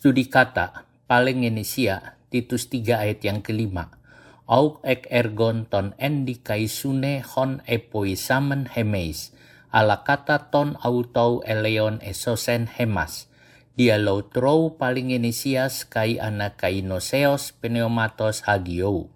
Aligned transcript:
Studi 0.00 0.32
kata, 0.32 0.88
paling 1.04 1.44
inisia, 1.44 2.16
Titus 2.32 2.72
3 2.72 3.04
ayat 3.04 3.20
yang 3.20 3.44
kelima. 3.44 4.00
Auk 4.48 4.80
ek 4.80 5.04
ergon 5.12 5.68
ton 5.68 5.92
endi 6.00 6.40
kaisune 6.40 7.20
hon 7.20 7.60
epoi 7.68 8.16
samen 8.16 8.64
hemeis, 8.64 9.36
ala 9.68 10.00
kata 10.00 10.48
ton 10.48 10.80
autou 10.80 11.44
eleon 11.44 12.00
esosen 12.00 12.64
hemas. 12.64 13.28
Dialo 13.76 14.24
trou 14.24 14.80
paling 14.80 15.12
inisias 15.12 15.84
kai 15.84 16.16
ana 16.16 16.56
kainoseos 16.56 17.52
pneumatos 17.60 18.48
hagio. 18.48 19.12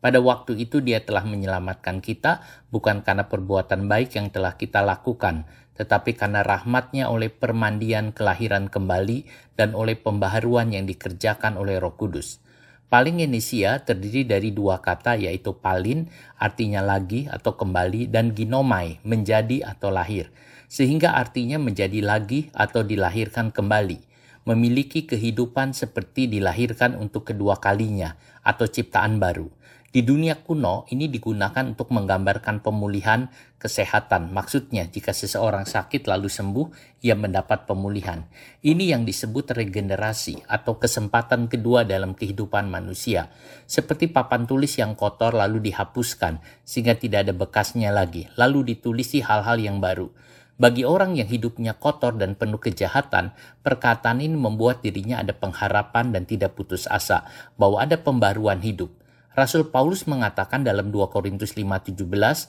Pada 0.00 0.24
waktu 0.24 0.56
itu 0.56 0.80
dia 0.80 1.04
telah 1.04 1.28
menyelamatkan 1.28 2.00
kita 2.00 2.40
bukan 2.72 3.04
karena 3.04 3.28
perbuatan 3.28 3.92
baik 3.92 4.16
yang 4.16 4.32
telah 4.32 4.56
kita 4.56 4.80
lakukan, 4.80 5.44
tetapi 5.74 6.14
karena 6.14 6.46
rahmatnya 6.46 7.10
oleh 7.10 7.30
permandian 7.30 8.14
kelahiran 8.14 8.70
kembali 8.70 9.26
dan 9.58 9.74
oleh 9.74 9.98
pembaharuan 9.98 10.70
yang 10.70 10.86
dikerjakan 10.86 11.58
oleh 11.58 11.82
roh 11.82 11.98
kudus. 11.98 12.42
Palingenesia 12.86 13.82
terdiri 13.82 14.22
dari 14.22 14.54
dua 14.54 14.78
kata 14.78 15.18
yaitu 15.18 15.58
palin 15.58 16.06
artinya 16.38 16.78
lagi 16.78 17.26
atau 17.26 17.58
kembali 17.58 18.06
dan 18.06 18.30
ginomai 18.30 19.02
menjadi 19.02 19.66
atau 19.66 19.90
lahir. 19.90 20.30
Sehingga 20.70 21.18
artinya 21.18 21.58
menjadi 21.58 21.98
lagi 21.98 22.54
atau 22.54 22.86
dilahirkan 22.86 23.50
kembali. 23.50 24.13
Memiliki 24.44 25.08
kehidupan 25.08 25.72
seperti 25.72 26.28
dilahirkan 26.28 27.00
untuk 27.00 27.32
kedua 27.32 27.56
kalinya 27.56 28.12
atau 28.44 28.68
ciptaan 28.68 29.16
baru. 29.16 29.48
Di 29.94 30.02
dunia 30.02 30.42
kuno, 30.42 30.90
ini 30.90 31.06
digunakan 31.06 31.62
untuk 31.70 31.94
menggambarkan 31.94 32.66
pemulihan 32.66 33.30
kesehatan. 33.62 34.34
Maksudnya, 34.34 34.90
jika 34.90 35.14
seseorang 35.14 35.70
sakit 35.70 36.10
lalu 36.10 36.26
sembuh, 36.26 36.98
ia 37.06 37.14
mendapat 37.14 37.62
pemulihan. 37.62 38.26
Ini 38.58 38.90
yang 38.90 39.06
disebut 39.06 39.54
regenerasi 39.54 40.50
atau 40.50 40.82
kesempatan 40.82 41.46
kedua 41.46 41.86
dalam 41.86 42.18
kehidupan 42.18 42.66
manusia. 42.66 43.30
Seperti 43.70 44.10
papan 44.10 44.50
tulis 44.50 44.74
yang 44.74 44.98
kotor 44.98 45.38
lalu 45.38 45.70
dihapuskan, 45.70 46.42
sehingga 46.66 46.98
tidak 46.98 47.30
ada 47.30 47.32
bekasnya 47.38 47.94
lagi. 47.94 48.26
Lalu 48.34 48.74
ditulisi 48.74 49.22
hal-hal 49.22 49.62
yang 49.62 49.78
baru. 49.78 50.10
Bagi 50.54 50.86
orang 50.86 51.18
yang 51.18 51.26
hidupnya 51.26 51.74
kotor 51.74 52.14
dan 52.14 52.38
penuh 52.38 52.62
kejahatan, 52.62 53.34
perkataan 53.66 54.22
ini 54.22 54.38
membuat 54.38 54.86
dirinya 54.86 55.18
ada 55.18 55.34
pengharapan 55.34 56.14
dan 56.14 56.30
tidak 56.30 56.54
putus 56.54 56.86
asa 56.86 57.26
bahwa 57.58 57.82
ada 57.82 57.98
pembaruan 57.98 58.62
hidup. 58.62 58.94
Rasul 59.34 59.66
Paulus 59.74 60.06
mengatakan 60.06 60.62
dalam 60.62 60.94
2 60.94 61.10
Korintus 61.10 61.58
5:17, 61.58 62.46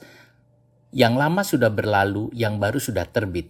yang 0.93 1.17
lama 1.17 1.41
sudah 1.41 1.73
berlalu, 1.73 2.29
yang 2.37 2.61
baru 2.61 2.77
sudah 2.77 3.09
terbit. 3.09 3.49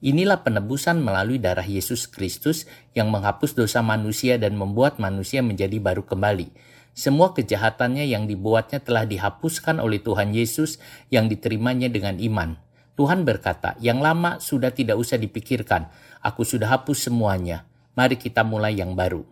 Inilah 0.00 0.40
penebusan 0.40 0.96
melalui 0.96 1.36
darah 1.36 1.68
Yesus 1.68 2.08
Kristus 2.08 2.64
yang 2.96 3.12
menghapus 3.12 3.52
dosa 3.52 3.84
manusia 3.84 4.40
dan 4.40 4.56
membuat 4.56 4.96
manusia 4.96 5.44
menjadi 5.44 5.76
baru 5.76 6.08
kembali. 6.08 6.48
Semua 6.96 7.36
kejahatannya 7.36 8.08
yang 8.08 8.24
dibuatnya 8.24 8.80
telah 8.80 9.04
dihapuskan 9.04 9.76
oleh 9.76 10.00
Tuhan 10.00 10.32
Yesus 10.32 10.80
yang 11.12 11.28
diterimanya 11.28 11.92
dengan 11.92 12.16
iman. 12.16 12.69
Tuhan 13.00 13.24
berkata, 13.24 13.80
yang 13.80 14.04
lama 14.04 14.36
sudah 14.44 14.76
tidak 14.76 15.00
usah 15.00 15.16
dipikirkan, 15.16 15.88
aku 16.20 16.44
sudah 16.44 16.68
hapus 16.68 17.08
semuanya. 17.08 17.64
Mari 17.96 18.20
kita 18.20 18.44
mulai 18.44 18.76
yang 18.76 18.92
baru. 18.92 19.24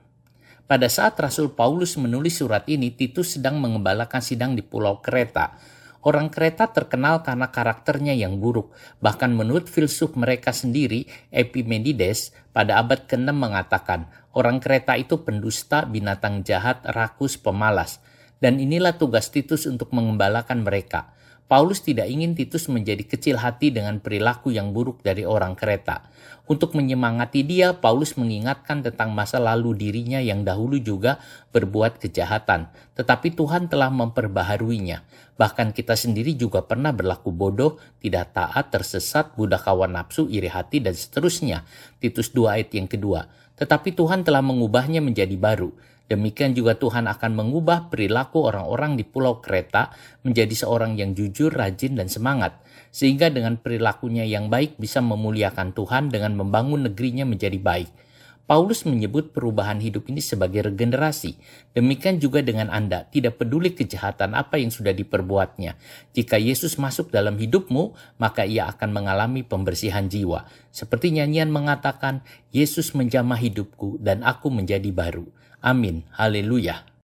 Pada 0.65 0.89
saat 0.89 1.21
Rasul 1.21 1.53
Paulus 1.53 2.01
menulis 2.01 2.41
surat 2.41 2.65
ini, 2.65 2.97
Titus 2.97 3.37
sedang 3.37 3.61
mengembalakan 3.61 4.25
sidang 4.25 4.57
di 4.57 4.65
Pulau 4.65 5.05
Kreta. 5.05 5.61
Orang 6.01 6.33
Kreta 6.33 6.73
terkenal 6.73 7.21
karena 7.21 7.53
karakternya 7.53 8.17
yang 8.17 8.41
buruk. 8.41 8.73
Bahkan 9.05 9.37
menurut 9.37 9.69
filsuf 9.69 10.17
mereka 10.17 10.57
sendiri, 10.57 11.05
Epimenides 11.29 12.33
pada 12.57 12.81
abad 12.81 13.05
ke-6 13.05 13.37
mengatakan, 13.37 14.09
orang 14.33 14.65
Kreta 14.65 14.97
itu 14.97 15.29
pendusta, 15.29 15.85
binatang 15.85 16.41
jahat, 16.41 16.89
rakus, 16.89 17.37
pemalas. 17.37 18.01
Dan 18.41 18.65
inilah 18.65 18.97
tugas 18.97 19.29
Titus 19.29 19.69
untuk 19.69 19.93
mengembalakan 19.93 20.65
mereka. 20.65 21.13
Paulus 21.49 21.81
tidak 21.81 22.13
ingin 22.13 22.37
Titus 22.37 22.69
menjadi 22.69 23.09
kecil 23.09 23.41
hati 23.41 23.73
dengan 23.73 24.05
perilaku 24.05 24.53
yang 24.53 24.77
buruk 24.77 25.01
dari 25.01 25.25
orang 25.25 25.57
kereta. 25.57 26.05
Untuk 26.45 26.77
menyemangati 26.77 27.41
dia, 27.41 27.73
Paulus 27.73 28.21
mengingatkan 28.21 28.85
tentang 28.85 29.17
masa 29.17 29.41
lalu 29.41 29.73
dirinya 29.73 30.21
yang 30.21 30.45
dahulu 30.45 30.77
juga 30.77 31.17
berbuat 31.57 32.05
kejahatan. 32.05 32.69
Tetapi 33.01 33.33
Tuhan 33.33 33.73
telah 33.73 33.89
memperbaharuinya. 33.89 35.09
Bahkan 35.41 35.73
kita 35.73 35.97
sendiri 35.97 36.37
juga 36.37 36.69
pernah 36.69 36.93
berlaku 36.93 37.33
bodoh, 37.33 37.81
tidak 38.05 38.37
taat, 38.37 38.69
tersesat, 38.69 39.33
budak 39.33 39.65
kawan 39.65 39.97
nafsu, 39.97 40.29
iri 40.29 40.53
hati, 40.53 40.85
dan 40.85 40.93
seterusnya. 40.93 41.65
Titus 41.97 42.29
2 42.37 42.61
ayat 42.61 42.77
yang 42.77 42.93
kedua. 42.93 43.25
Tetapi 43.57 43.97
Tuhan 43.97 44.21
telah 44.21 44.45
mengubahnya 44.45 45.01
menjadi 45.01 45.33
baru 45.41 45.73
Demikian 46.09 46.57
juga 46.57 46.73
Tuhan 46.73 47.05
akan 47.05 47.37
mengubah 47.37 47.93
perilaku 47.93 48.49
orang-orang 48.49 48.97
di 48.97 49.05
Pulau 49.05 49.45
Kreta 49.45 49.93
menjadi 50.25 50.57
seorang 50.57 50.97
yang 50.97 51.13
jujur, 51.13 51.53
rajin, 51.53 52.01
dan 52.01 52.09
semangat, 52.09 52.65
sehingga 52.89 53.29
dengan 53.29 53.61
perilakunya 53.61 54.25
yang 54.25 54.49
baik 54.49 54.81
bisa 54.81 55.05
memuliakan 55.05 55.77
Tuhan 55.77 56.09
dengan 56.09 56.33
membangun 56.33 56.89
negerinya 56.89 57.29
menjadi 57.29 57.61
baik. 57.61 58.08
Paulus 58.49 58.89
menyebut 58.89 59.37
perubahan 59.37 59.77
hidup 59.77 60.09
ini 60.09 60.25
sebagai 60.25 60.73
regenerasi. 60.73 61.37
Demikian 61.77 62.17
juga 62.17 62.41
dengan 62.41 62.73
Anda, 62.73 63.05
tidak 63.05 63.37
peduli 63.37 63.77
kejahatan 63.77 64.33
apa 64.33 64.57
yang 64.57 64.73
sudah 64.73 64.97
diperbuatnya. 64.97 65.77
Jika 66.17 66.41
Yesus 66.41 66.81
masuk 66.81 67.13
dalam 67.13 67.37
hidupmu, 67.37 67.93
maka 68.17 68.49
ia 68.49 68.65
akan 68.73 68.89
mengalami 68.97 69.45
pembersihan 69.45 70.09
jiwa. 70.09 70.49
Seperti 70.73 71.13
nyanyian 71.13 71.53
mengatakan, 71.53 72.25
Yesus 72.49 72.97
menjamah 72.97 73.37
hidupku 73.37 74.01
dan 74.01 74.25
aku 74.25 74.49
menjadi 74.49 74.89
baru. 74.97 75.29
Amin. 75.61 76.09
Haleluya. 76.17 76.89